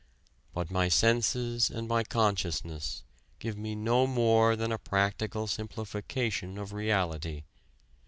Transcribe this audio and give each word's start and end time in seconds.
(But) 0.55 0.71
my 0.71 0.89
senses 0.89 1.69
and 1.69 1.87
my 1.87 2.03
consciousness... 2.03 3.03
give 3.37 3.55
me 3.55 3.75
no 3.75 4.07
more 4.07 4.55
than 4.55 4.71
a 4.71 4.79
practical 4.79 5.45
simplification 5.45 6.57
of 6.57 6.73
reality 6.73 7.43